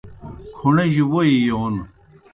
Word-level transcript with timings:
کھْوݨِجیْ 0.55 1.03
ووئی 1.11 1.35
یون 1.47 1.75